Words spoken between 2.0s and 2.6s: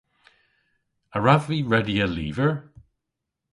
lyver?